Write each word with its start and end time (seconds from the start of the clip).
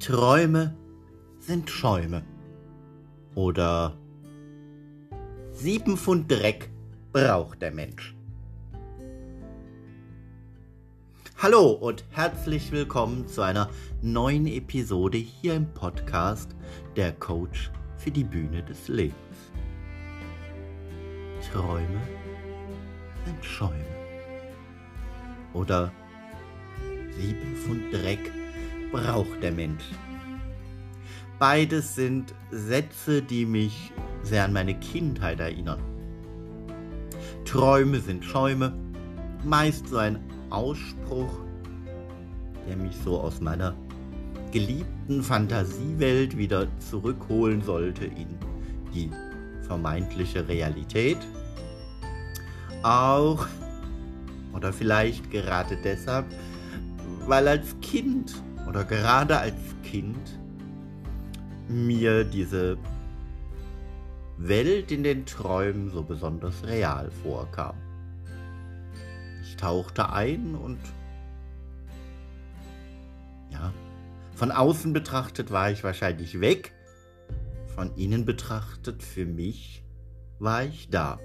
Träume 0.00 0.76
sind 1.40 1.68
Schäume. 1.68 2.24
Oder 3.34 3.98
sieben 5.50 5.96
Pfund 5.96 6.30
Dreck 6.30 6.70
braucht 7.12 7.60
der 7.62 7.72
Mensch. 7.72 8.14
Hallo 11.36 11.72
und 11.72 12.04
herzlich 12.10 12.70
willkommen 12.70 13.26
zu 13.26 13.42
einer 13.42 13.70
neuen 14.00 14.46
Episode 14.46 15.18
hier 15.18 15.54
im 15.54 15.66
Podcast 15.74 16.54
Der 16.94 17.12
Coach 17.12 17.72
für 17.96 18.12
die 18.12 18.24
Bühne 18.24 18.62
des 18.62 18.86
Lebens. 18.86 19.16
Träume 21.52 22.00
sind 23.24 23.44
Schäume. 23.44 23.84
Oder 25.54 25.92
sieben 27.16 27.56
Pfund 27.56 27.92
Dreck 27.92 28.37
braucht 28.90 29.42
der 29.42 29.52
Mensch. 29.52 29.84
Beides 31.38 31.94
sind 31.94 32.34
Sätze, 32.50 33.22
die 33.22 33.46
mich 33.46 33.92
sehr 34.22 34.44
an 34.44 34.52
meine 34.52 34.74
Kindheit 34.74 35.40
erinnern. 35.40 35.80
Träume 37.44 38.00
sind 38.00 38.24
Schäume, 38.24 38.72
meist 39.44 39.88
so 39.88 39.98
ein 39.98 40.18
Ausspruch, 40.50 41.30
der 42.68 42.76
mich 42.76 42.96
so 43.04 43.20
aus 43.20 43.40
meiner 43.40 43.74
geliebten 44.50 45.22
Fantasiewelt 45.22 46.36
wieder 46.36 46.66
zurückholen 46.78 47.62
sollte 47.62 48.06
in 48.06 48.28
die 48.92 49.10
vermeintliche 49.62 50.48
Realität. 50.48 51.18
Auch 52.82 53.46
oder 54.54 54.72
vielleicht 54.72 55.30
gerade 55.30 55.76
deshalb, 55.84 56.26
weil 57.26 57.46
als 57.46 57.78
Kind 57.80 58.42
oder 58.68 58.84
gerade 58.84 59.38
als 59.38 59.56
Kind 59.82 60.38
mir 61.68 62.24
diese 62.24 62.76
Welt 64.36 64.92
in 64.92 65.02
den 65.02 65.24
Träumen 65.24 65.90
so 65.90 66.02
besonders 66.02 66.64
real 66.64 67.10
vorkam. 67.22 67.76
Ich 69.42 69.56
tauchte 69.56 70.12
ein 70.12 70.54
und 70.54 70.78
ja, 73.50 73.72
von 74.34 74.52
außen 74.52 74.92
betrachtet 74.92 75.50
war 75.50 75.70
ich 75.70 75.82
wahrscheinlich 75.82 76.40
weg, 76.40 76.74
von 77.74 77.94
innen 77.96 78.26
betrachtet 78.26 79.02
für 79.02 79.24
mich 79.24 79.82
war 80.38 80.64
ich 80.64 80.90
da. 80.90 81.18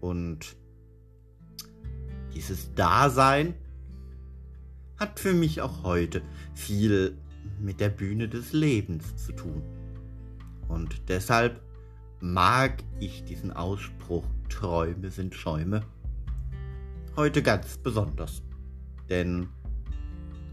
Und 0.00 0.56
dieses 2.34 2.74
Dasein 2.74 3.54
hat 5.00 5.18
für 5.18 5.32
mich 5.32 5.60
auch 5.60 5.82
heute 5.82 6.22
viel 6.54 7.18
mit 7.58 7.80
der 7.80 7.88
Bühne 7.88 8.28
des 8.28 8.52
Lebens 8.52 9.16
zu 9.16 9.32
tun. 9.32 9.62
Und 10.68 11.08
deshalb 11.08 11.60
mag 12.20 12.84
ich 13.00 13.24
diesen 13.24 13.52
Ausspruch 13.52 14.24
Träume 14.48 15.10
sind 15.10 15.34
Schäume 15.34 15.82
heute 17.16 17.42
ganz 17.42 17.76
besonders. 17.76 18.42
Denn 19.08 19.48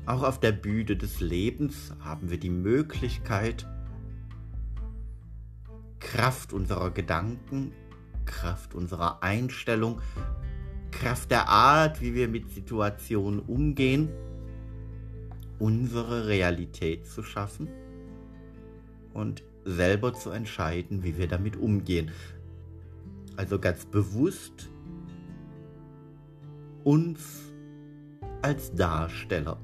auch 0.06 0.24
auf 0.24 0.40
der 0.40 0.52
Bühne 0.52 0.98
des 0.98 1.20
Lebens 1.20 1.94
haben 2.00 2.30
wir 2.30 2.38
die 2.38 2.50
Möglichkeit, 2.50 3.66
Kraft 6.00 6.54
unserer 6.54 6.92
Gedanken, 6.92 7.72
Kraft 8.26 8.74
unserer 8.74 9.24
Einstellung, 9.24 10.02
Kraft 10.92 11.32
der 11.32 11.48
Art, 11.48 12.02
wie 12.02 12.14
wir 12.14 12.28
mit 12.28 12.50
Situationen 12.52 13.40
umgehen, 13.40 14.10
unsere 15.60 16.28
Realität 16.28 17.08
zu 17.08 17.24
schaffen 17.24 17.68
und 19.14 19.44
selber 19.66 20.14
zu 20.14 20.30
entscheiden, 20.30 21.04
wie 21.04 21.18
wir 21.18 21.28
damit 21.28 21.58
umgehen. 21.58 22.12
Also 23.36 23.60
ganz 23.60 23.86
bewusst 23.86 24.70
uns 26.84 27.52
als 28.42 28.74
Darsteller 28.74 29.60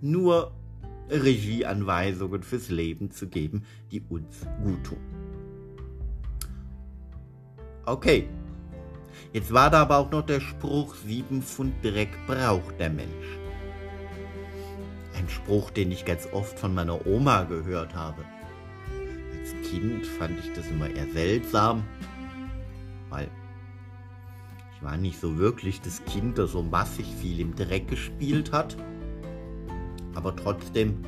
nur 0.00 0.52
Regieanweisungen 1.10 2.42
fürs 2.42 2.68
Leben 2.68 3.10
zu 3.10 3.28
geben, 3.28 3.64
die 3.92 4.02
uns 4.08 4.46
gut 4.62 4.84
tun. 4.84 4.98
Okay, 7.84 8.28
jetzt 9.32 9.52
war 9.52 9.70
da 9.70 9.82
aber 9.82 9.98
auch 9.98 10.10
noch 10.10 10.26
der 10.26 10.40
Spruch, 10.40 10.94
sieben 10.96 11.40
Pfund 11.42 11.72
Dreck 11.84 12.10
braucht 12.26 12.80
der 12.80 12.90
Mensch. 12.90 13.45
Spruch, 15.46 15.70
den 15.70 15.92
ich 15.92 16.04
ganz 16.04 16.28
oft 16.32 16.58
von 16.58 16.74
meiner 16.74 17.06
Oma 17.06 17.44
gehört 17.44 17.94
habe. 17.94 18.24
Als 19.38 19.70
Kind 19.70 20.04
fand 20.04 20.40
ich 20.40 20.52
das 20.54 20.66
immer 20.66 20.90
eher 20.90 21.06
seltsam, 21.12 21.84
weil 23.10 23.28
ich 24.74 24.82
war 24.82 24.96
nicht 24.96 25.20
so 25.20 25.38
wirklich 25.38 25.80
das 25.80 26.04
Kind, 26.04 26.38
das 26.38 26.50
so 26.50 26.64
massig 26.64 27.06
viel 27.20 27.38
im 27.38 27.54
Dreck 27.54 27.86
gespielt 27.86 28.50
hat. 28.50 28.76
Aber 30.16 30.34
trotzdem 30.34 31.04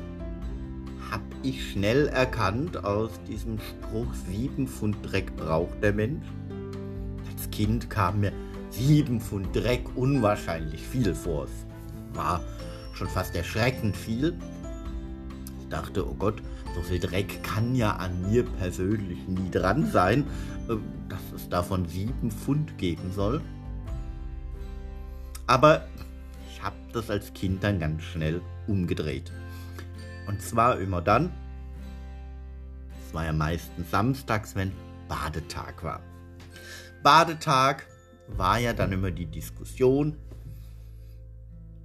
habe 1.11 1.23
ich 1.43 1.71
schnell 1.71 2.07
erkannt 2.07 2.85
aus 2.85 3.11
diesem 3.27 3.59
Spruch, 3.59 4.13
sieben 4.29 4.69
Pfund 4.69 4.95
Dreck 5.03 5.35
braucht 5.35 5.83
der 5.83 5.91
Mensch. 5.91 6.25
Als 7.29 7.51
Kind 7.51 7.89
kam 7.89 8.21
mir 8.21 8.31
sieben 8.69 9.19
Pfund 9.19 9.53
Dreck 9.53 9.83
unwahrscheinlich 9.95 10.81
viel 10.81 11.13
vor. 11.13 11.43
Es 11.43 12.15
war 12.15 12.41
schon 12.99 13.07
fast 13.07 13.35
erschreckend 13.35 13.95
viel. 13.95 14.37
Ich 15.61 15.69
dachte, 15.69 16.07
oh 16.07 16.13
Gott, 16.13 16.41
so 16.75 16.81
viel 16.81 16.99
Dreck 16.99 17.41
kann 17.43 17.73
ja 17.73 17.95
an 17.95 18.29
mir 18.29 18.43
persönlich 18.43 19.25
nie 19.27 19.49
dran 19.49 19.89
sein, 19.89 20.25
äh, 20.67 20.75
dass 21.07 21.21
es 21.33 21.49
davon 21.49 21.87
sieben 21.87 22.29
Pfund 22.29 22.77
geben 22.77 23.11
soll. 23.13 23.41
Aber 25.47 25.87
ich 26.51 26.61
habe 26.61 26.75
das 26.93 27.09
als 27.09 27.33
Kind 27.33 27.63
dann 27.63 27.79
ganz 27.79 28.03
schnell 28.03 28.41
umgedreht. 28.67 29.31
Und 30.27 30.41
zwar 30.41 30.77
immer 30.79 31.01
dann, 31.01 31.31
es 33.07 33.13
war 33.13 33.25
ja 33.25 33.33
meistens 33.33 33.89
samstags, 33.89 34.55
wenn 34.55 34.71
Badetag 35.07 35.83
war. 35.83 36.01
Badetag 37.01 37.85
war 38.27 38.59
ja 38.59 38.73
dann 38.73 38.91
immer 38.91 39.09
die 39.09 39.25
Diskussion, 39.25 40.17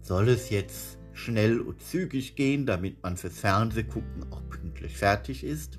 soll 0.02 0.28
es 0.28 0.50
jetzt 0.50 0.98
schnell 1.14 1.60
und 1.60 1.80
zügig 1.80 2.36
gehen, 2.36 2.66
damit 2.66 3.02
man 3.02 3.16
fürs 3.16 3.38
Fernsehgucken 3.38 4.30
auch 4.30 4.46
pünktlich 4.48 4.96
fertig 4.96 5.44
ist? 5.44 5.78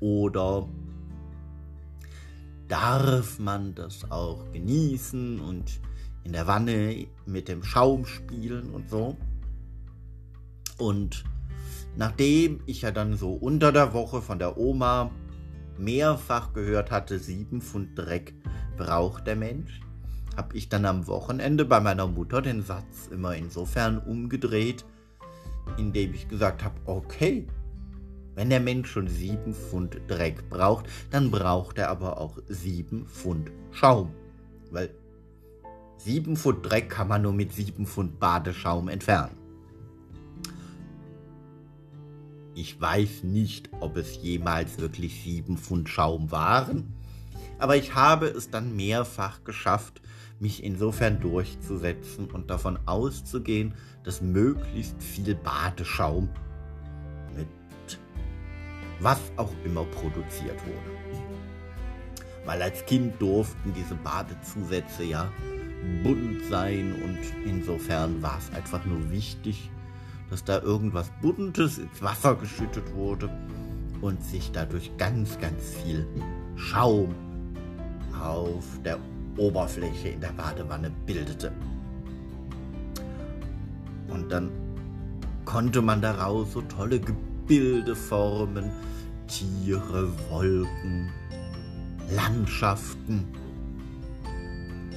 Oder 0.00 0.68
darf 2.68 3.38
man 3.38 3.74
das 3.74 4.10
auch 4.10 4.52
genießen 4.52 5.40
und 5.40 5.80
in 6.24 6.32
der 6.32 6.46
Wanne 6.46 7.06
mit 7.24 7.48
dem 7.48 7.62
Schaum 7.62 8.04
spielen 8.04 8.70
und 8.70 8.90
so? 8.90 9.16
Und 10.76 11.24
nachdem 11.96 12.60
ich 12.66 12.82
ja 12.82 12.90
dann 12.90 13.16
so 13.16 13.32
unter 13.32 13.72
der 13.72 13.94
Woche 13.94 14.20
von 14.20 14.38
der 14.38 14.58
Oma 14.58 15.10
mehrfach 15.78 16.52
gehört 16.52 16.90
hatte, 16.90 17.18
sieben 17.18 17.62
Pfund 17.62 17.96
Dreck 17.96 18.34
braucht 18.76 19.26
der 19.26 19.36
Mensch, 19.36 19.80
habe 20.36 20.56
ich 20.56 20.68
dann 20.68 20.84
am 20.84 21.06
Wochenende 21.06 21.64
bei 21.64 21.80
meiner 21.80 22.06
Mutter 22.06 22.42
den 22.42 22.62
Satz 22.62 23.08
immer 23.10 23.34
insofern 23.34 23.98
umgedreht, 23.98 24.84
indem 25.78 26.14
ich 26.14 26.28
gesagt 26.28 26.62
habe, 26.62 26.76
okay, 26.84 27.46
wenn 28.34 28.50
der 28.50 28.60
Mensch 28.60 28.90
schon 28.90 29.08
sieben 29.08 29.54
Pfund 29.54 29.98
Dreck 30.08 30.48
braucht, 30.50 30.86
dann 31.10 31.30
braucht 31.30 31.78
er 31.78 31.88
aber 31.88 32.20
auch 32.20 32.38
sieben 32.48 33.06
Pfund 33.06 33.50
Schaum. 33.72 34.10
Weil 34.70 34.90
sieben 35.96 36.36
Pfund 36.36 36.68
Dreck 36.68 36.90
kann 36.90 37.08
man 37.08 37.22
nur 37.22 37.32
mit 37.32 37.52
sieben 37.52 37.86
Pfund 37.86 38.20
Badeschaum 38.20 38.88
entfernen. 38.88 39.36
Ich 42.54 42.78
weiß 42.80 43.22
nicht, 43.24 43.70
ob 43.80 43.96
es 43.96 44.16
jemals 44.16 44.78
wirklich 44.78 45.22
sieben 45.22 45.56
Pfund 45.56 45.88
Schaum 45.88 46.30
waren, 46.30 46.94
aber 47.58 47.76
ich 47.76 47.94
habe 47.94 48.26
es 48.26 48.50
dann 48.50 48.76
mehrfach 48.76 49.44
geschafft, 49.44 50.00
mich 50.38 50.62
insofern 50.62 51.20
durchzusetzen 51.20 52.30
und 52.30 52.50
davon 52.50 52.78
auszugehen, 52.86 53.74
dass 54.04 54.20
möglichst 54.20 55.02
viel 55.02 55.34
Badeschaum 55.34 56.28
mit 57.34 57.48
was 59.00 59.20
auch 59.36 59.52
immer 59.64 59.84
produziert 59.84 60.58
wurde. 60.66 61.24
Weil 62.44 62.62
als 62.62 62.84
Kind 62.86 63.20
durften 63.20 63.72
diese 63.74 63.94
Badezusätze 63.94 65.04
ja 65.04 65.30
bunt 66.02 66.44
sein 66.48 66.94
und 67.02 67.18
insofern 67.44 68.22
war 68.22 68.38
es 68.38 68.54
einfach 68.54 68.84
nur 68.84 69.10
wichtig, 69.10 69.70
dass 70.30 70.44
da 70.44 70.60
irgendwas 70.60 71.10
Buntes 71.22 71.78
ins 71.78 72.02
Wasser 72.02 72.34
geschüttet 72.34 72.94
wurde 72.94 73.30
und 74.00 74.22
sich 74.22 74.50
dadurch 74.52 74.96
ganz, 74.96 75.38
ganz 75.38 75.74
viel 75.84 76.06
Schaum 76.56 77.14
auf 78.20 78.64
der 78.84 78.98
Oberfläche 79.36 80.08
in 80.08 80.20
der 80.20 80.32
Badewanne 80.32 80.90
bildete. 81.04 81.52
Und 84.08 84.30
dann 84.30 84.50
konnte 85.44 85.82
man 85.82 86.00
daraus 86.00 86.52
so 86.52 86.62
tolle 86.62 87.00
Gebilde 87.00 87.94
formen, 87.94 88.70
Tiere, 89.26 90.08
Wolken, 90.30 91.10
Landschaften. 92.10 93.24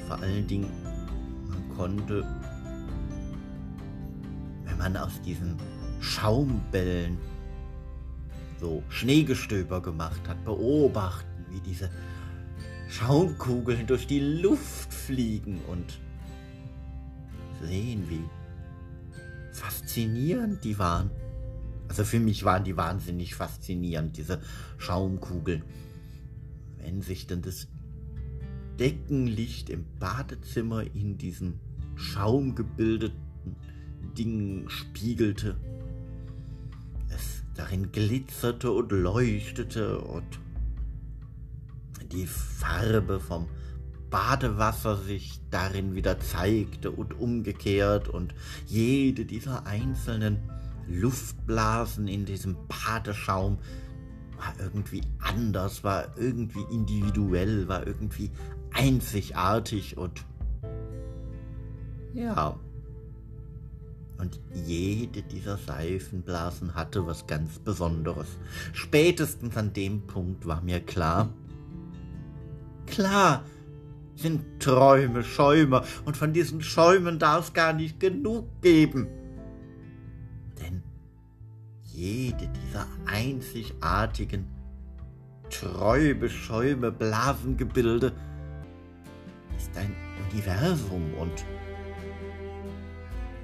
Vor 0.07 0.19
allen 0.21 0.47
Dingen, 0.47 0.71
man 1.47 1.77
konnte, 1.77 2.25
wenn 4.65 4.77
man 4.77 4.97
aus 4.97 5.21
diesen 5.21 5.55
Schaumbällen 5.99 7.17
so 8.59 8.83
Schneegestöber 8.89 9.81
gemacht 9.81 10.21
hat, 10.27 10.43
beobachten, 10.45 11.45
wie 11.49 11.59
diese 11.61 11.89
Schaumkugeln 12.89 13.85
durch 13.85 14.07
die 14.07 14.19
Luft 14.19 14.91
fliegen 14.91 15.61
und 15.67 15.99
sehen, 17.61 18.09
wie 18.09 18.23
faszinierend 19.53 20.63
die 20.63 20.79
waren. 20.79 21.11
Also 21.87 22.03
für 22.03 22.19
mich 22.19 22.43
waren 22.43 22.63
die 22.63 22.77
wahnsinnig 22.77 23.35
faszinierend, 23.35 24.17
diese 24.17 24.41
Schaumkugeln. 24.77 25.63
Wenn 26.77 27.01
sich 27.01 27.27
dann 27.27 27.43
das 27.43 27.67
Deckenlicht 28.79 29.69
im 29.69 29.85
Badezimmer 29.99 30.83
in 30.95 31.17
diesen 31.17 31.59
schaumgebildeten 31.95 33.19
Dingen 34.17 34.69
spiegelte, 34.69 35.57
es 37.09 37.43
darin 37.55 37.91
glitzerte 37.91 38.71
und 38.71 38.91
leuchtete 38.91 39.99
und 39.99 40.39
die 42.11 42.27
Farbe 42.27 43.19
vom 43.19 43.47
Badewasser 44.09 44.97
sich 44.97 45.39
darin 45.51 45.95
wieder 45.95 46.19
zeigte 46.19 46.91
und 46.91 47.19
umgekehrt 47.19 48.07
und 48.07 48.33
jede 48.65 49.25
dieser 49.25 49.67
einzelnen 49.67 50.37
Luftblasen 50.87 52.07
in 52.07 52.25
diesem 52.25 52.57
Badeschaum 52.67 53.59
war 54.37 54.53
irgendwie 54.59 55.01
anders, 55.19 55.83
war 55.83 56.17
irgendwie 56.17 56.63
individuell, 56.71 57.67
war 57.67 57.85
irgendwie 57.85 58.31
einzigartig 58.73 59.97
und 59.97 60.25
ja. 62.13 62.59
Und 64.17 64.39
jede 64.53 65.21
dieser 65.21 65.57
Seifenblasen 65.57 66.75
hatte 66.75 67.07
was 67.07 67.25
ganz 67.25 67.59
Besonderes. 67.59 68.27
Spätestens 68.73 69.55
an 69.55 69.71
dem 69.71 70.01
Punkt 70.07 70.45
war 70.45 70.61
mir 70.61 70.81
klar, 70.81 71.29
klar, 72.89 73.43
sind 74.15 74.59
Träume, 74.59 75.23
Schäume 75.23 75.83
und 76.05 76.17
von 76.17 76.33
diesen 76.33 76.61
Schäumen 76.61 77.19
darf 77.19 77.47
es 77.47 77.53
gar 77.53 77.73
nicht 77.73 77.99
genug 77.99 78.61
geben. 78.61 79.07
Denn 80.61 80.83
jede 81.83 82.47
dieser 82.47 82.85
einzigartigen 83.05 84.45
Träume, 85.49 86.29
Schäume, 86.29 86.91
Blasengebilde 86.91 88.11
ist 89.57 89.75
ein 89.77 89.95
Universum 90.31 91.13
und 91.15 91.45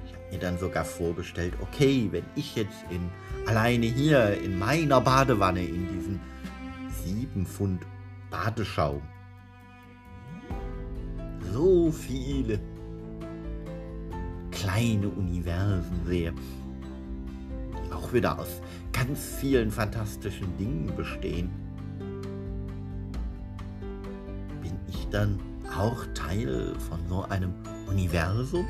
ich 0.04 0.12
habe 0.12 0.24
mir 0.30 0.38
dann 0.38 0.58
sogar 0.58 0.84
vorgestellt, 0.84 1.54
okay, 1.62 2.08
wenn 2.10 2.24
ich 2.34 2.54
jetzt 2.54 2.84
in 2.90 3.10
alleine 3.46 3.86
hier 3.86 4.38
in 4.40 4.58
meiner 4.58 5.00
Badewanne 5.00 5.64
in 5.64 5.88
diesen 5.88 6.20
sieben 7.02 7.46
Pfund 7.46 7.82
Badeschaum 8.30 9.02
so 11.56 11.90
viele 11.90 12.60
kleine 14.50 15.08
Universen 15.08 16.04
sehe, 16.04 16.34
die 17.72 17.92
auch 17.92 18.12
wieder 18.12 18.38
aus 18.38 18.60
ganz 18.92 19.36
vielen 19.40 19.70
fantastischen 19.70 20.54
Dingen 20.58 20.92
bestehen, 20.94 21.50
bin 24.60 24.78
ich 24.88 25.08
dann 25.08 25.38
auch 25.78 26.04
Teil 26.12 26.74
von 26.90 26.98
so 27.08 27.22
einem 27.22 27.54
Universum? 27.88 28.66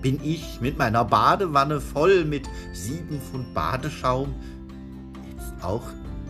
Bin 0.00 0.18
ich 0.22 0.60
mit 0.62 0.78
meiner 0.78 1.04
Badewanne 1.04 1.80
voll 1.80 2.24
mit 2.24 2.48
sieben 2.72 3.20
Pfund 3.20 3.52
Badeschaum 3.52 4.34
jetzt 5.30 5.52
auch 5.62 5.84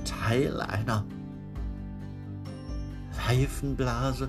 Teil 0.04 0.60
einer 0.60 1.04
Seifenblase? 3.26 4.28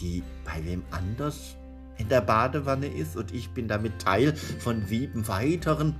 Die 0.00 0.22
bei 0.44 0.64
wem 0.64 0.82
anders 0.90 1.56
in 1.98 2.08
der 2.08 2.20
Badewanne 2.20 2.86
ist 2.86 3.16
und 3.16 3.32
ich 3.32 3.50
bin 3.50 3.68
damit 3.68 3.98
Teil 4.00 4.36
von 4.36 4.84
sieben 4.86 5.26
weiteren 5.28 5.96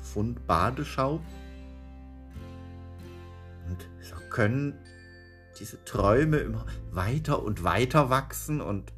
Pfund 0.00 0.46
Badeschaum. 0.46 1.20
Und 3.68 3.88
so 4.00 4.16
können 4.30 4.78
diese 5.58 5.84
Träume 5.84 6.38
immer 6.38 6.66
weiter 6.90 7.42
und 7.42 7.64
weiter 7.64 8.10
wachsen 8.10 8.60
und 8.60 8.92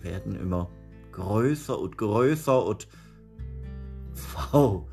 werden 0.00 0.38
immer 0.38 0.68
größer 1.12 1.78
und 1.78 1.96
größer 1.96 2.64
und 2.64 2.88
wow. 4.34 4.86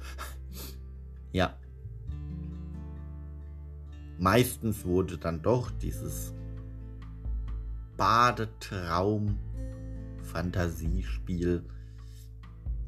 Ja. 1.32 1.58
Meistens 4.18 4.86
wurde 4.86 5.18
dann 5.18 5.42
doch 5.42 5.70
dieses 5.72 6.34
Badetraum, 7.98 9.40
Fantasiespiel 10.22 11.64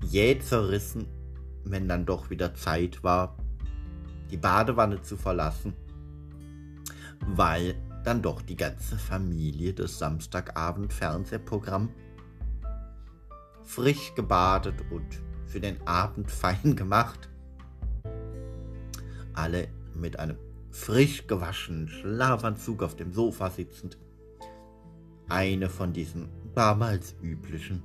jäh 0.04 0.40
zerrissen, 0.40 1.08
wenn 1.66 1.88
dann 1.88 2.06
doch 2.06 2.30
wieder 2.30 2.54
Zeit 2.54 3.04
war, 3.04 3.36
die 4.30 4.38
Badewanne 4.38 5.02
zu 5.02 5.18
verlassen, 5.18 5.74
weil 7.26 7.76
dann 8.04 8.22
doch 8.22 8.42
die 8.42 8.56
ganze 8.56 8.98
Familie 8.98 9.74
das 9.74 9.98
Samstagabend 9.98 10.94
Fernsehprogramm 10.94 11.90
frisch 13.64 14.14
gebadet 14.16 14.76
und 14.92 15.22
für 15.46 15.60
den 15.60 15.86
Abend 15.88 16.30
fein 16.32 16.76
gemacht. 16.76 17.30
Alle 19.34 19.68
mit 19.96 20.20
einem 20.20 20.38
frisch 20.72 21.26
gewaschenen 21.26 21.88
Schlafanzug 21.88 22.84
auf 22.84 22.96
dem 22.96 23.12
Sofa 23.12 23.50
sitzend 23.50 23.98
eine 25.30 25.70
von 25.70 25.94
diesen 25.94 26.28
damals 26.56 27.16
üblichen 27.22 27.84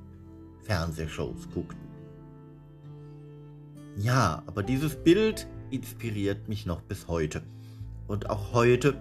Fernsehshows 0.63 1.49
guckten. 1.53 1.85
Ja, 3.97 4.43
aber 4.47 4.63
dieses 4.63 4.97
Bild 4.97 5.47
inspiriert 5.71 6.49
mich 6.49 6.67
noch 6.67 6.83
bis 6.83 7.07
heute. 7.07 7.43
Und 8.09 8.29
auch 8.29 8.53
heute 8.53 9.01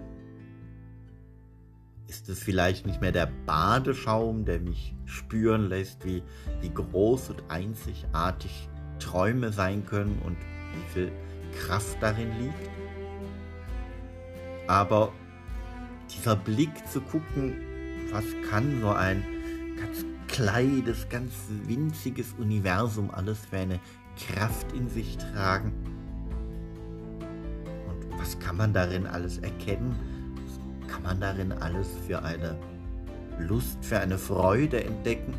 ist 2.06 2.28
es 2.28 2.42
vielleicht 2.42 2.86
nicht 2.86 3.00
mehr 3.00 3.12
der 3.12 3.28
Badeschaum, 3.46 4.44
der 4.44 4.60
mich 4.60 4.94
spüren 5.04 5.68
lässt, 5.68 6.04
wie, 6.04 6.22
wie 6.60 6.70
groß 6.70 7.30
und 7.30 7.42
einzigartig 7.48 8.68
Träume 9.00 9.52
sein 9.52 9.84
können 9.84 10.20
und 10.24 10.36
wie 10.36 10.92
viel 10.92 11.12
Kraft 11.58 11.96
darin 12.00 12.30
liegt. 12.38 12.70
Aber 14.68 15.12
dieser 16.10 16.36
Blick 16.36 16.86
zu 16.88 17.00
gucken, 17.00 17.73
was 18.14 18.24
kann 18.48 18.80
so 18.80 18.90
ein 18.90 19.24
ganz 19.76 20.06
kleines, 20.28 21.08
ganz 21.08 21.32
winziges 21.66 22.32
Universum 22.38 23.10
alles 23.10 23.40
für 23.50 23.58
eine 23.58 23.80
Kraft 24.16 24.72
in 24.72 24.88
sich 24.88 25.18
tragen? 25.18 25.72
Und 27.88 28.18
was 28.18 28.38
kann 28.38 28.56
man 28.56 28.72
darin 28.72 29.08
alles 29.08 29.38
erkennen? 29.38 29.96
Was 30.46 30.88
kann 30.88 31.02
man 31.02 31.20
darin 31.20 31.52
alles 31.52 31.88
für 32.06 32.22
eine 32.22 32.56
Lust, 33.40 33.84
für 33.84 33.98
eine 33.98 34.16
Freude 34.16 34.84
entdecken? 34.84 35.34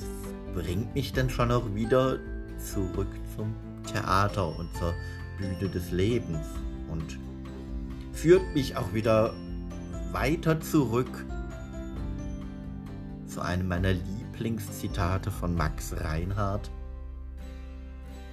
Das 0.00 0.64
bringt 0.64 0.92
mich 0.94 1.12
dann 1.12 1.30
schon 1.30 1.52
auch 1.52 1.72
wieder 1.76 2.18
zurück 2.58 3.14
zum 3.36 3.54
Theater 3.84 4.48
und 4.58 4.68
zur 4.76 4.94
Bühne 5.38 5.70
des 5.70 5.92
Lebens 5.92 6.44
und 6.90 7.20
führt 8.12 8.52
mich 8.54 8.76
auch 8.76 8.92
wieder 8.92 9.32
weiter 10.14 10.60
zurück 10.60 11.26
zu 13.26 13.40
einem 13.40 13.66
meiner 13.66 13.92
Lieblingszitate 13.92 15.32
von 15.32 15.56
Max 15.56 15.92
Reinhardt. 15.92 16.70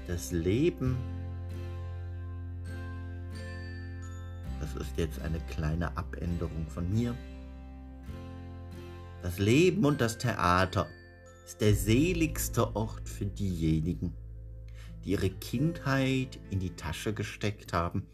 Das 0.05 0.31
Leben, 0.31 0.95
das 4.59 4.75
ist 4.75 4.95
jetzt 4.95 5.19
eine 5.21 5.39
kleine 5.39 5.97
Abänderung 5.97 6.67
von 6.67 6.87
mir. 6.93 7.15
Das 9.23 9.39
Leben 9.39 9.83
und 9.83 10.01
das 10.01 10.19
Theater 10.19 10.87
ist 11.47 11.61
der 11.61 11.73
seligste 11.73 12.75
Ort 12.75 13.09
für 13.09 13.25
diejenigen, 13.25 14.13
die 15.03 15.11
ihre 15.11 15.31
Kindheit 15.31 16.39
in 16.51 16.59
die 16.59 16.75
Tasche 16.75 17.11
gesteckt 17.11 17.73
haben, 17.73 18.05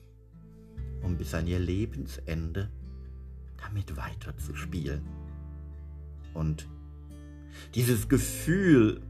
um 1.04 1.18
bis 1.18 1.34
an 1.34 1.48
ihr 1.48 1.60
Lebensende 1.60 2.72
damit 3.68 3.96
weiterzuspielen. 3.98 5.02
Und 6.34 6.68
dieses 7.76 8.08
Gefühl, 8.08 9.02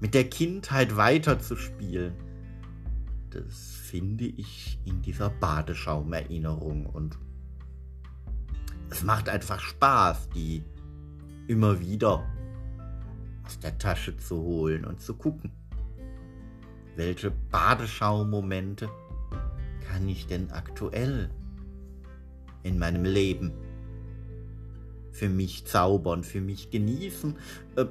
mit 0.00 0.14
der 0.14 0.28
Kindheit 0.28 0.96
weiterzuspielen. 0.96 2.12
Das 3.30 3.76
finde 3.82 4.24
ich 4.24 4.78
in 4.84 5.02
dieser 5.02 5.30
Badeschaumererinnerung 5.30 6.86
und 6.86 7.18
es 8.90 9.02
macht 9.02 9.28
einfach 9.28 9.60
Spaß, 9.60 10.28
die 10.30 10.62
immer 11.48 11.80
wieder 11.80 12.24
aus 13.44 13.58
der 13.58 13.76
Tasche 13.78 14.16
zu 14.16 14.36
holen 14.36 14.84
und 14.84 15.00
zu 15.00 15.14
gucken. 15.14 15.52
Welche 16.94 17.30
Badeschaumomente 17.30 18.88
kann 19.88 20.08
ich 20.08 20.26
denn 20.26 20.50
aktuell 20.50 21.30
in 22.66 22.78
meinem 22.78 23.04
Leben 23.04 23.52
für 25.12 25.28
mich 25.28 25.64
zaubern, 25.64 26.22
für 26.22 26.40
mich 26.40 26.70
genießen, 26.70 27.36
äh, 27.76 27.86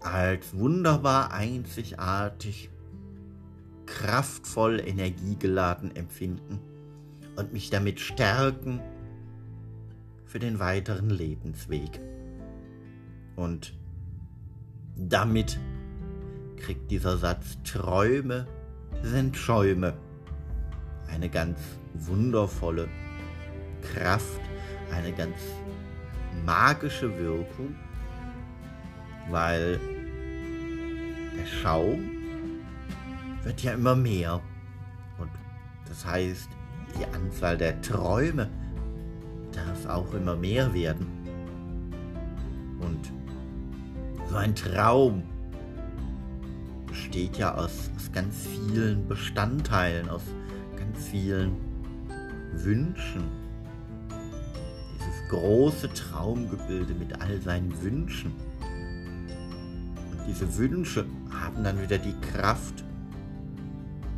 als 0.00 0.56
wunderbar 0.56 1.32
einzigartig, 1.32 2.70
kraftvoll, 3.86 4.80
energiegeladen 4.84 5.96
empfinden 5.96 6.60
und 7.36 7.52
mich 7.52 7.70
damit 7.70 8.00
stärken 8.00 8.80
für 10.26 10.38
den 10.38 10.58
weiteren 10.58 11.08
Lebensweg. 11.08 12.00
Und 13.34 13.74
damit 14.96 15.58
kriegt 16.56 16.90
dieser 16.90 17.16
Satz 17.16 17.56
Träume 17.64 18.46
sind 19.02 19.36
Schäume 19.36 19.94
eine 21.08 21.30
ganz 21.30 21.58
wundervolle 21.94 22.88
Kraft, 23.82 24.40
eine 24.92 25.12
ganz 25.12 25.36
magische 26.44 27.16
Wirkung, 27.18 27.74
weil 29.30 29.78
der 31.38 31.46
Schaum 31.46 32.10
wird 33.44 33.62
ja 33.62 33.72
immer 33.72 33.94
mehr 33.94 34.40
und 35.18 35.30
das 35.88 36.04
heißt, 36.04 36.48
die 36.98 37.04
Anzahl 37.14 37.56
der 37.56 37.80
Träume 37.80 38.48
darf 39.52 39.86
auch 39.86 40.12
immer 40.14 40.36
mehr 40.36 40.72
werden. 40.72 41.06
Und 42.80 43.12
so 44.28 44.36
ein 44.36 44.54
Traum 44.54 45.22
besteht 46.86 47.36
ja 47.36 47.54
aus, 47.54 47.90
aus 47.96 48.12
ganz 48.12 48.46
vielen 48.46 49.06
Bestandteilen, 49.06 50.08
aus 50.08 50.22
ganz 50.76 51.06
vielen 51.06 51.56
Wünschen. 52.52 53.47
Große 55.28 55.92
Traumgebilde 55.92 56.94
mit 56.94 57.20
all 57.20 57.40
seinen 57.40 57.80
Wünschen. 57.82 58.32
Und 60.10 60.26
diese 60.26 60.56
Wünsche 60.56 61.06
haben 61.30 61.62
dann 61.64 61.80
wieder 61.80 61.98
die 61.98 62.14
Kraft, 62.32 62.84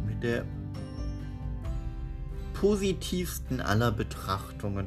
mit 0.07 0.23
der 0.23 0.45
positivsten 2.55 3.61
aller 3.61 3.91
Betrachtungen 3.91 4.87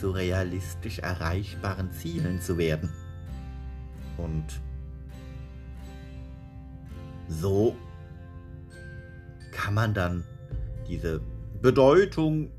zu 0.00 0.10
realistisch 0.10 1.00
erreichbaren 1.00 1.90
Zielen 1.92 2.40
zu 2.40 2.56
werden. 2.58 2.90
Und 4.16 4.44
so 7.28 7.76
kann 9.50 9.74
man 9.74 9.94
dann 9.94 10.24
diese 10.88 11.20
Bedeutung, 11.60 12.50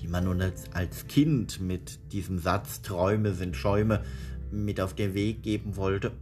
die 0.00 0.08
man 0.08 0.24
nun 0.24 0.40
als, 0.40 0.72
als 0.72 1.06
Kind 1.06 1.60
mit 1.60 2.12
diesem 2.12 2.38
Satz 2.38 2.82
Träume 2.82 3.34
sind 3.34 3.56
Schäume 3.56 4.02
mit 4.50 4.80
auf 4.80 4.94
den 4.94 5.14
Weg 5.14 5.42
geben 5.42 5.76
wollte, 5.76 6.12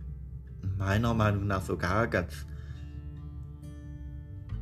meiner 0.76 1.14
Meinung 1.14 1.46
nach 1.46 1.64
sogar 1.64 2.08
ganz 2.08 2.46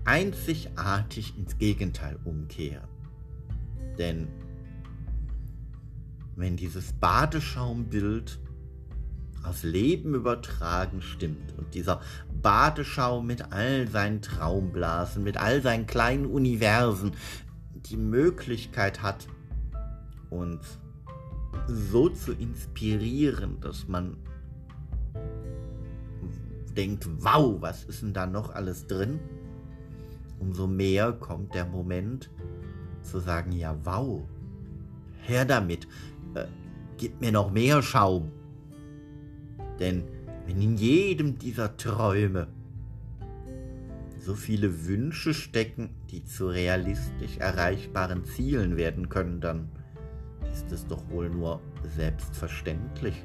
einzigartig 0.05 1.37
ins 1.37 1.59
Gegenteil 1.59 2.19
umkehren. 2.25 2.89
Denn 3.99 4.29
wenn 6.37 6.57
dieses 6.57 6.93
Badeschaumbild 6.93 8.39
aufs 9.43 9.63
Leben 9.63 10.15
übertragen 10.15 11.01
stimmt 11.03 11.55
und 11.57 11.75
dieser 11.75 12.01
Badeschaum 12.43 13.27
mit 13.27 13.53
all 13.53 13.89
seinen 13.89 14.21
Traumblasen, 14.21 15.23
mit 15.25 15.37
all 15.37 15.63
seinen 15.63 15.87
kleinen 15.87 16.27
Universen 16.27 17.13
die 17.89 17.97
Möglichkeit 17.97 19.03
hat, 19.03 19.27
uns 20.31 20.79
so 21.67 22.09
zu 22.09 22.33
inspirieren, 22.33 23.61
dass 23.61 23.89
man 23.89 24.17
denkt, 26.77 27.09
wow, 27.21 27.57
was 27.61 27.85
ist 27.85 28.03
denn 28.03 28.13
da 28.13 28.27
noch 28.27 28.55
alles 28.55 28.87
drin? 28.87 29.19
Umso 30.39 30.67
mehr 30.67 31.13
kommt 31.13 31.55
der 31.55 31.65
Moment 31.65 32.31
zu 33.03 33.21
sagen, 33.21 33.53
ja, 33.53 33.77
wow, 33.85 34.23
her 35.23 35.45
damit, 35.45 35.89
äh, 36.35 36.45
gib 36.99 37.21
mir 37.21 37.33
noch 37.33 37.51
mehr 37.51 37.83
Schaum. 37.83 38.31
Denn 39.81 40.05
wenn 40.47 40.61
in 40.61 40.77
jedem 40.77 41.39
dieser 41.39 41.77
Träume 41.77 42.49
so 44.19 44.35
viele 44.35 44.87
Wünsche 44.87 45.35
stecken, 45.35 45.91
die 46.17 46.25
zu 46.25 46.49
realistisch 46.49 47.37
erreichbaren 47.37 48.25
Zielen 48.25 48.79
werden 48.79 49.11
können, 49.11 49.39
dann 49.43 49.69
ist 50.51 50.73
es 50.73 50.87
doch 50.87 51.03
wohl 51.11 51.29
nur 51.29 51.61
selbstverständlich, 51.95 53.23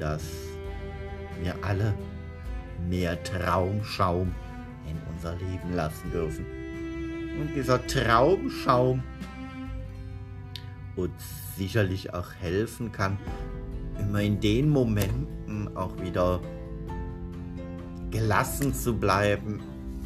dass 0.00 0.24
wir 1.40 1.54
alle 1.62 1.94
mehr 2.88 3.22
Traumschaum 3.22 4.34
in 4.90 4.96
unser 5.12 5.36
Leben 5.36 5.72
lassen 5.72 6.10
dürfen. 6.10 6.44
Und 7.40 7.54
dieser 7.54 7.86
Traumschaum 7.86 9.04
uns 10.96 11.22
sicherlich 11.56 12.12
auch 12.12 12.32
helfen 12.40 12.90
kann, 12.90 13.18
immer 14.00 14.20
in 14.20 14.40
den 14.40 14.68
Momenten 14.68 15.76
auch 15.76 15.96
wieder 16.00 16.40
gelassen 18.10 18.74
zu 18.74 18.96
bleiben, 18.96 19.60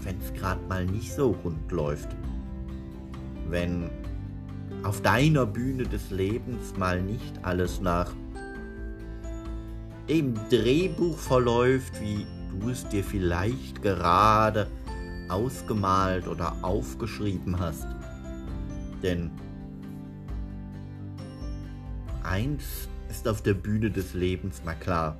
wenn 0.04 0.18
es 0.18 0.32
gerade 0.35 0.61
mal 0.68 0.85
nicht 0.85 1.12
so 1.12 1.37
rund 1.44 1.71
läuft. 1.71 2.09
Wenn 3.49 3.90
auf 4.82 5.00
deiner 5.02 5.47
Bühne 5.47 5.85
des 5.85 6.11
Lebens 6.11 6.76
mal 6.76 7.00
nicht 7.00 7.38
alles 7.42 7.80
nach 7.80 8.12
dem 10.09 10.35
Drehbuch 10.50 11.16
verläuft, 11.16 12.00
wie 12.00 12.26
du 12.50 12.71
es 12.71 12.87
dir 12.88 13.04
vielleicht 13.04 13.82
gerade 13.82 14.66
ausgemalt 15.28 16.26
oder 16.26 16.54
aufgeschrieben 16.62 17.59
hast. 17.59 17.87
Denn 19.02 19.30
eins 22.23 22.88
ist 23.09 23.28
auf 23.28 23.42
der 23.42 23.54
Bühne 23.54 23.90
des 23.90 24.14
Lebens, 24.14 24.62
na 24.64 24.75
klar, 24.75 25.16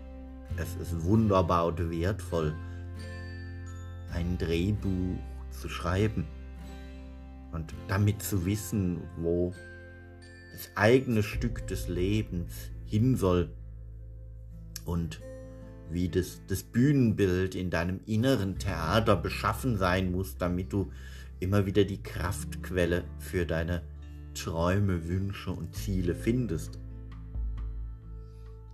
es 0.57 0.75
ist 0.77 1.05
wunderbar 1.05 1.67
und 1.67 1.91
wertvoll, 1.91 2.55
ein 4.13 4.39
Drehbuch 4.39 5.19
zu 5.51 5.69
schreiben 5.69 6.27
und 7.53 7.75
damit 7.89 8.23
zu 8.23 8.47
wissen, 8.47 9.01
wo 9.17 9.53
das 10.53 10.71
eigene 10.75 11.23
Stück 11.23 11.67
des 11.67 11.89
Lebens 11.89 12.71
hin 12.87 13.17
soll 13.17 13.51
und 14.85 15.21
wie 15.91 16.09
das, 16.09 16.41
das 16.47 16.63
Bühnenbild 16.63 17.55
in 17.55 17.71
deinem 17.71 18.01
inneren 18.07 18.59
Theater 18.59 19.17
beschaffen 19.17 19.77
sein 19.77 20.11
muss, 20.11 20.37
damit 20.39 20.73
du 20.73 20.91
immer 21.41 21.67
wieder 21.67 21.85
die 21.85 22.03
Kraftquelle 22.03 23.05
für 23.19 23.47
deine 23.47 23.83
Träume, 24.35 25.09
Wünsche 25.09 25.51
und 25.51 25.75
Ziele 25.75 26.15
findest. 26.15 26.79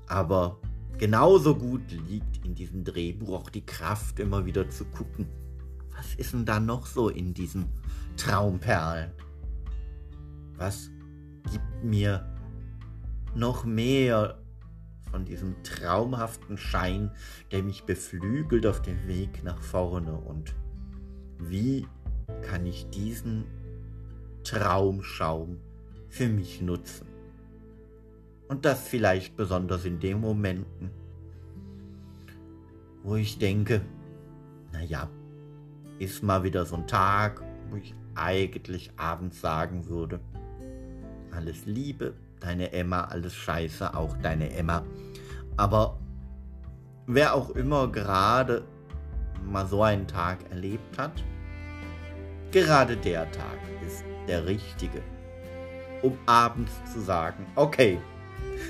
Aber 0.06 0.60
genauso 0.98 1.54
gut 1.54 1.90
liegt 2.08 2.44
in 2.44 2.54
diesem 2.54 2.84
Drehbuch 2.84 3.40
auch 3.40 3.50
die 3.50 3.64
Kraft, 3.64 4.18
immer 4.20 4.44
wieder 4.44 4.68
zu 4.68 4.84
gucken, 4.84 5.26
was 5.96 6.14
ist 6.14 6.32
denn 6.32 6.44
da 6.44 6.60
noch 6.60 6.86
so 6.86 7.08
in 7.08 7.34
diesen 7.34 7.66
Traumperlen? 8.16 9.10
Was 10.56 10.90
gibt 11.50 11.84
mir 11.84 12.26
noch 13.34 13.64
mehr 13.64 14.38
von 15.10 15.24
diesem 15.24 15.62
traumhaften 15.62 16.58
Schein, 16.58 17.10
der 17.50 17.62
mich 17.62 17.84
beflügelt 17.84 18.66
auf 18.66 18.82
dem 18.82 19.06
Weg 19.06 19.42
nach 19.44 19.60
vorne? 19.62 20.12
Und 20.12 20.54
wie 21.38 21.86
kann 22.42 22.66
ich 22.66 22.88
diesen 22.90 23.44
Traumschaum 24.44 25.58
für 26.08 26.28
mich 26.28 26.60
nutzen? 26.60 27.06
Und 28.48 28.64
das 28.64 28.88
vielleicht 28.88 29.36
besonders 29.36 29.84
in 29.84 30.00
den 30.00 30.20
Momenten, 30.20 30.90
wo 33.02 33.16
ich 33.16 33.38
denke, 33.38 33.82
naja, 34.72 35.08
ist 35.98 36.22
mal 36.22 36.42
wieder 36.42 36.64
so 36.64 36.76
ein 36.76 36.86
Tag, 36.86 37.42
wo 37.70 37.76
ich 37.76 37.94
eigentlich 38.14 38.90
abends 38.96 39.40
sagen 39.40 39.88
würde, 39.88 40.20
alles 41.30 41.66
Liebe, 41.66 42.14
deine 42.40 42.72
Emma, 42.72 43.04
alles 43.04 43.34
Scheiße, 43.34 43.94
auch 43.94 44.16
deine 44.18 44.50
Emma. 44.50 44.82
Aber 45.56 45.98
wer 47.06 47.34
auch 47.34 47.50
immer 47.50 47.90
gerade 47.92 48.64
mal 49.44 49.66
so 49.66 49.82
einen 49.82 50.06
Tag 50.06 50.38
erlebt 50.50 50.98
hat, 50.98 51.22
gerade 52.50 52.96
der 52.96 53.30
Tag 53.30 53.58
ist 53.86 54.04
der 54.26 54.46
richtige, 54.46 55.02
um 56.02 56.16
abends 56.26 56.72
zu 56.92 57.00
sagen, 57.00 57.46
okay, 57.56 57.98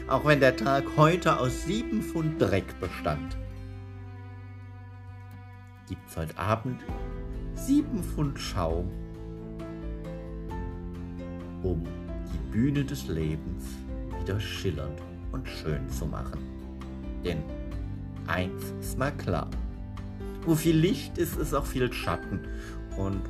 auch 0.09 0.25
wenn 0.25 0.41
der 0.41 0.57
Tag 0.57 0.85
heute 0.97 1.39
aus 1.39 1.65
sieben 1.65 2.03
Pfund 2.03 2.41
Dreck 2.41 2.79
bestand, 2.81 3.37
gibt's 5.89 6.17
heute 6.17 6.37
Abend 6.39 6.81
sieben 7.55 8.03
Pfund 8.03 8.39
Schaum, 8.39 8.91
um 11.63 11.85
die 12.33 12.53
Bühne 12.53 12.85
des 12.85 13.09
Lebens 13.09 13.65
wieder 14.21 14.39
schillernd 14.39 15.01
und 15.33 15.49
schön 15.49 15.89
zu 15.89 16.07
machen. 16.07 16.41
Denn 17.25 17.43
eins 18.27 18.73
ist 18.81 18.99
mal 18.99 19.13
klar, 19.13 19.51
wo 20.49 20.55
viel 20.55 20.77
Licht 20.77 21.19
ist, 21.19 21.37
ist 21.37 21.55
auch 21.55 21.67
viel 21.67 21.93
Schatten. 21.93 22.41
Und 22.97 23.21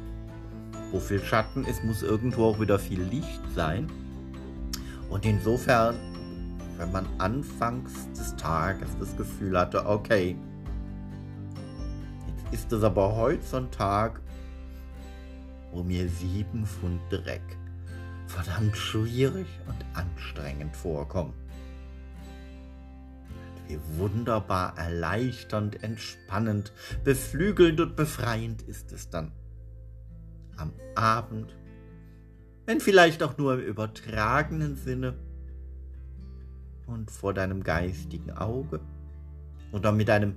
wo 0.92 1.00
viel 1.00 1.20
Schatten 1.20 1.64
ist, 1.64 1.84
muss 1.84 2.02
irgendwo 2.02 2.44
auch 2.44 2.60
wieder 2.60 2.78
viel 2.78 3.02
Licht 3.02 3.40
sein. 3.54 3.88
Und 5.10 5.26
insofern, 5.26 5.96
wenn 6.78 6.92
man 6.92 7.06
anfangs 7.18 7.92
des 8.12 8.36
Tages 8.36 8.88
das 8.98 9.16
Gefühl 9.16 9.58
hatte, 9.58 9.84
okay, 9.84 10.36
jetzt 12.28 12.54
ist 12.54 12.72
es 12.72 12.84
aber 12.84 13.16
heute 13.16 13.42
so 13.42 13.56
ein 13.56 13.70
Tag, 13.70 14.20
wo 15.72 15.82
mir 15.82 16.08
sieben 16.08 16.64
Pfund 16.64 17.00
Dreck 17.10 17.42
verdammt 18.26 18.76
schwierig 18.76 19.46
und 19.66 19.84
anstrengend 19.94 20.76
vorkommen. 20.76 21.34
Wie 23.66 23.78
wunderbar 23.98 24.78
erleichternd, 24.78 25.82
entspannend, 25.82 26.72
beflügelnd 27.04 27.80
und 27.80 27.96
befreiend 27.96 28.62
ist 28.62 28.92
es 28.92 29.10
dann. 29.10 29.32
Am 30.56 30.72
Abend, 30.94 31.54
wenn 32.66 32.80
vielleicht 32.80 33.22
auch 33.22 33.36
nur 33.36 33.54
im 33.54 33.60
übertragenen 33.60 34.76
Sinne 34.76 35.14
und 36.88 37.10
vor 37.10 37.34
deinem 37.34 37.62
geistigen 37.62 38.32
Auge 38.32 38.80
oder 39.72 39.92
mit 39.92 40.10
einem 40.10 40.36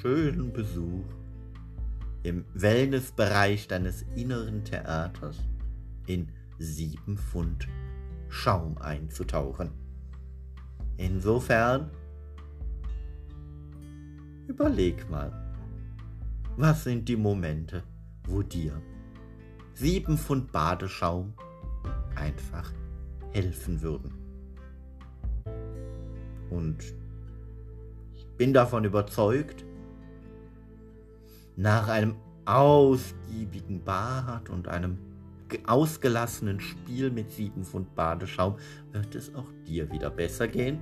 schönen 0.00 0.52
Besuch 0.52 1.04
im 2.22 2.44
Wellnessbereich 2.54 3.68
deines 3.68 4.02
inneren 4.14 4.64
Theaters 4.64 5.38
in 6.06 6.28
sieben 6.58 7.18
Pfund 7.18 7.68
Schaum 8.28 8.78
einzutauchen. 8.78 9.70
Insofern 10.96 11.90
überleg 14.46 15.08
mal, 15.10 15.32
was 16.56 16.84
sind 16.84 17.08
die 17.08 17.16
Momente, 17.16 17.82
wo 18.26 18.42
dir 18.42 18.80
sieben 19.74 20.16
Pfund 20.16 20.52
Badeschaum 20.52 21.34
einfach 22.14 22.72
helfen 23.32 23.82
würden. 23.82 24.23
Und 26.54 26.82
ich 28.14 28.26
bin 28.36 28.52
davon 28.52 28.84
überzeugt, 28.84 29.64
nach 31.56 31.88
einem 31.88 32.16
ausgiebigen 32.44 33.82
Bad 33.82 34.50
und 34.50 34.68
einem 34.68 34.98
ausgelassenen 35.66 36.60
Spiel 36.60 37.10
mit 37.10 37.30
sieben 37.30 37.64
Pfund 37.64 37.94
Badeschaum 37.94 38.56
wird 38.92 39.14
es 39.14 39.34
auch 39.34 39.48
dir 39.66 39.90
wieder 39.90 40.10
besser 40.10 40.48
gehen. 40.48 40.78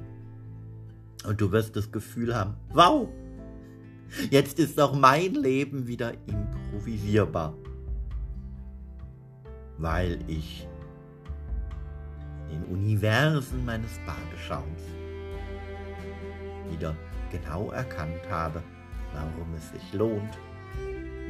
Und 1.24 1.40
du 1.40 1.52
wirst 1.52 1.76
das 1.76 1.92
Gefühl 1.92 2.34
haben, 2.34 2.54
wow, 2.70 3.08
jetzt 4.30 4.58
ist 4.58 4.80
auch 4.80 4.94
mein 4.94 5.34
Leben 5.34 5.86
wieder 5.86 6.12
improvisierbar. 6.26 7.54
Weil 9.78 10.18
ich 10.26 10.66
den 12.50 12.64
Universen 12.64 13.64
meines 13.64 13.98
Badeschaums 14.06 14.82
wieder 16.72 16.96
genau 17.30 17.70
erkannt 17.70 18.22
habe, 18.30 18.62
warum 19.12 19.54
es 19.56 19.70
sich 19.70 19.92
lohnt, 19.92 20.38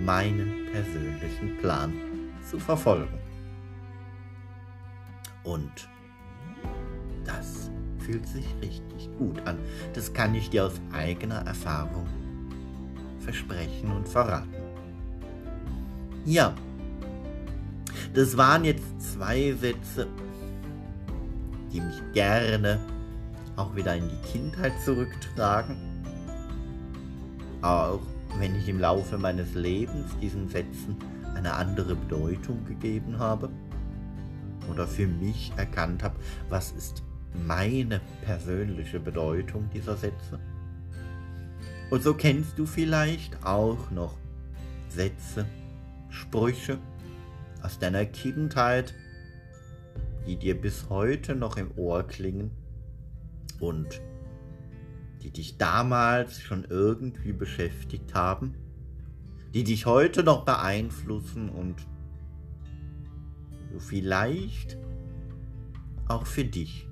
meinen 0.00 0.66
persönlichen 0.72 1.58
Plan 1.58 1.92
zu 2.48 2.58
verfolgen. 2.58 3.18
Und 5.44 5.88
das 7.24 7.70
fühlt 7.98 8.26
sich 8.26 8.46
richtig 8.60 9.10
gut 9.18 9.40
an. 9.46 9.58
Das 9.94 10.12
kann 10.12 10.34
ich 10.34 10.50
dir 10.50 10.66
aus 10.66 10.80
eigener 10.92 11.46
Erfahrung 11.46 12.06
versprechen 13.20 13.90
und 13.92 14.08
verraten. 14.08 14.52
Ja, 16.24 16.54
das 18.14 18.36
waren 18.36 18.64
jetzt 18.64 18.84
zwei 19.00 19.52
Sätze, 19.52 20.06
die 21.72 21.80
mich 21.80 22.02
gerne 22.12 22.78
auch 23.56 23.74
wieder 23.74 23.94
in 23.94 24.08
die 24.08 24.32
Kindheit 24.32 24.72
zurücktragen. 24.84 25.76
Auch 27.60 28.00
wenn 28.38 28.56
ich 28.56 28.68
im 28.68 28.80
Laufe 28.80 29.18
meines 29.18 29.54
Lebens 29.54 30.16
diesen 30.20 30.48
Sätzen 30.48 30.96
eine 31.34 31.52
andere 31.54 31.94
Bedeutung 31.94 32.64
gegeben 32.64 33.18
habe 33.18 33.50
oder 34.70 34.86
für 34.86 35.06
mich 35.06 35.52
erkannt 35.56 36.02
habe, 36.02 36.16
was 36.48 36.72
ist 36.72 37.02
meine 37.46 38.00
persönliche 38.24 39.00
Bedeutung 39.00 39.68
dieser 39.72 39.96
Sätze. 39.96 40.38
Und 41.90 42.02
so 42.02 42.14
kennst 42.14 42.58
du 42.58 42.66
vielleicht 42.66 43.44
auch 43.44 43.90
noch 43.90 44.16
Sätze, 44.88 45.46
Sprüche 46.08 46.78
aus 47.62 47.78
deiner 47.78 48.04
Kindheit, 48.06 48.94
die 50.26 50.36
dir 50.36 50.58
bis 50.58 50.88
heute 50.88 51.34
noch 51.34 51.56
im 51.56 51.70
Ohr 51.76 52.06
klingen 52.06 52.50
und 53.62 54.02
die 55.22 55.30
dich 55.30 55.56
damals 55.56 56.40
schon 56.40 56.64
irgendwie 56.64 57.32
beschäftigt 57.32 58.12
haben, 58.12 58.56
die 59.54 59.62
dich 59.62 59.86
heute 59.86 60.24
noch 60.24 60.44
beeinflussen 60.44 61.48
und 61.48 61.76
du 63.70 63.78
vielleicht 63.78 64.76
auch 66.08 66.26
für 66.26 66.44
dich 66.44 66.88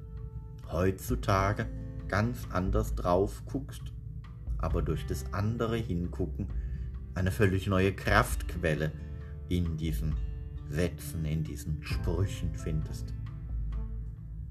heutzutage 0.70 1.66
ganz 2.06 2.46
anders 2.52 2.94
drauf 2.94 3.42
guckst, 3.46 3.82
aber 4.58 4.82
durch 4.82 5.04
das 5.06 5.32
andere 5.32 5.76
Hingucken 5.76 6.46
eine 7.14 7.32
völlig 7.32 7.66
neue 7.66 7.92
Kraftquelle 7.92 8.92
in 9.48 9.76
diesen 9.76 10.14
Sätzen, 10.68 11.24
in 11.24 11.42
diesen 11.42 11.82
Sprüchen 11.82 12.54
findest. 12.54 13.12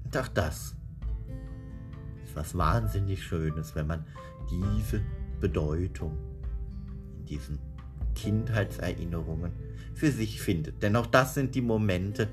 Und 0.04 0.16
auch 0.18 0.28
das 0.28 0.76
ist 2.30 2.36
was 2.36 2.56
wahnsinnig 2.56 3.24
Schönes, 3.24 3.74
wenn 3.74 3.86
man 3.86 4.04
diese 4.50 5.02
Bedeutung 5.40 6.16
in 7.18 7.26
diesen 7.26 7.58
Kindheitserinnerungen 8.14 9.52
für 9.94 10.10
sich 10.10 10.40
findet. 10.40 10.82
Denn 10.82 10.96
auch 10.96 11.06
das 11.06 11.34
sind 11.34 11.54
die 11.54 11.60
Momente, 11.60 12.28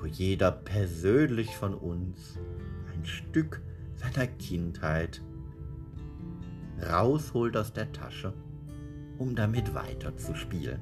wo 0.00 0.06
jeder 0.06 0.52
persönlich 0.52 1.56
von 1.56 1.74
uns 1.74 2.38
ein 2.94 3.04
Stück 3.04 3.60
seiner 3.96 4.28
Kindheit 4.28 5.20
rausholt 6.88 7.56
aus 7.56 7.72
der 7.72 7.90
Tasche, 7.92 8.32
um 9.18 9.34
damit 9.34 9.74
weiterzuspielen. 9.74 10.80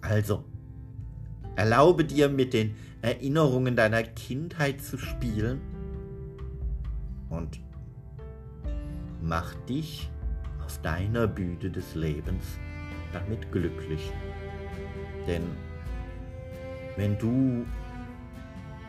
Also, 0.00 0.44
erlaube 1.56 2.04
dir 2.04 2.30
mit 2.30 2.54
den 2.54 2.74
Erinnerungen 3.02 3.76
deiner 3.76 4.02
Kindheit 4.02 4.80
zu 4.80 4.96
spielen 4.96 5.73
und 7.36 7.60
mach 9.22 9.54
dich 9.66 10.10
auf 10.64 10.80
deiner 10.82 11.26
Bühne 11.26 11.70
des 11.70 11.94
Lebens 11.94 12.58
damit 13.12 13.50
glücklich. 13.52 14.12
Denn 15.26 15.42
wenn 16.96 17.18
du 17.18 17.64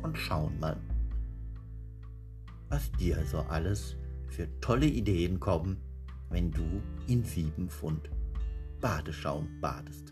und 0.01 0.17
schauen 0.17 0.61
mal, 0.61 0.77
was 2.69 2.93
dir 2.93 3.27
so 3.27 3.39
alles 3.39 3.97
für 4.33 4.49
tolle 4.61 4.87
Ideen 4.87 5.39
kommen, 5.39 5.77
wenn 6.31 6.51
du 6.51 6.83
in 7.07 7.23
7 7.23 7.69
Pfund 7.69 8.11
Badeschaum 8.81 9.49
badest. 9.61 10.11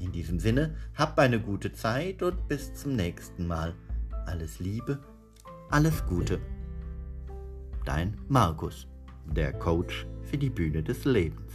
In 0.00 0.12
diesem 0.12 0.38
Sinne, 0.38 0.76
hab 0.94 1.18
eine 1.18 1.40
gute 1.40 1.72
Zeit 1.72 2.22
und 2.22 2.48
bis 2.48 2.72
zum 2.74 2.96
nächsten 2.96 3.46
Mal. 3.46 3.74
Alles 4.26 4.58
Liebe, 4.58 5.00
alles 5.70 6.04
Gute. 6.06 6.40
Dein 7.84 8.16
Markus, 8.28 8.86
der 9.26 9.52
Coach 9.52 10.06
für 10.22 10.38
die 10.38 10.50
Bühne 10.50 10.82
des 10.82 11.04
Lebens. 11.04 11.52